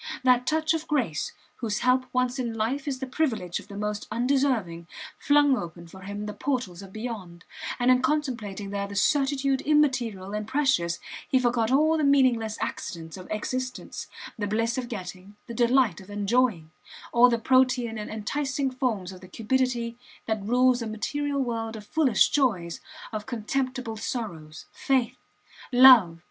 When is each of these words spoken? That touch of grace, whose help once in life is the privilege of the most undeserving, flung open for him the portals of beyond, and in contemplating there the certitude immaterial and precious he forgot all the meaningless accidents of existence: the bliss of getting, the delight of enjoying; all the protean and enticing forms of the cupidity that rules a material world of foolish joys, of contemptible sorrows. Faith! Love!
That 0.23 0.47
touch 0.47 0.73
of 0.73 0.87
grace, 0.87 1.31
whose 1.57 1.81
help 1.81 2.07
once 2.11 2.39
in 2.39 2.53
life 2.55 2.87
is 2.87 2.97
the 2.97 3.05
privilege 3.05 3.59
of 3.59 3.67
the 3.67 3.77
most 3.77 4.07
undeserving, 4.09 4.87
flung 5.19 5.55
open 5.55 5.85
for 5.85 6.01
him 6.01 6.25
the 6.25 6.33
portals 6.33 6.81
of 6.81 6.91
beyond, 6.91 7.45
and 7.77 7.91
in 7.91 8.01
contemplating 8.01 8.71
there 8.71 8.87
the 8.87 8.95
certitude 8.95 9.61
immaterial 9.61 10.33
and 10.33 10.47
precious 10.47 10.97
he 11.29 11.37
forgot 11.37 11.69
all 11.71 11.99
the 11.99 12.03
meaningless 12.03 12.57
accidents 12.59 13.15
of 13.15 13.27
existence: 13.29 14.07
the 14.39 14.47
bliss 14.47 14.75
of 14.75 14.89
getting, 14.89 15.35
the 15.45 15.53
delight 15.53 16.01
of 16.01 16.09
enjoying; 16.09 16.71
all 17.13 17.29
the 17.29 17.37
protean 17.37 17.99
and 17.99 18.09
enticing 18.09 18.71
forms 18.71 19.11
of 19.11 19.21
the 19.21 19.27
cupidity 19.27 19.99
that 20.25 20.41
rules 20.41 20.81
a 20.81 20.87
material 20.87 21.43
world 21.43 21.75
of 21.75 21.85
foolish 21.85 22.29
joys, 22.29 22.81
of 23.13 23.27
contemptible 23.27 23.97
sorrows. 23.97 24.65
Faith! 24.71 25.19
Love! 25.71 26.17